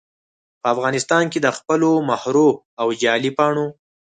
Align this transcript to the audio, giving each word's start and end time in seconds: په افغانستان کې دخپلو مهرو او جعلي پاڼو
په 0.61 0.67
افغانستان 0.75 1.23
کې 1.31 1.39
دخپلو 1.47 1.91
مهرو 2.09 2.49
او 2.81 2.87
جعلي 3.01 3.31
پاڼو 3.37 3.67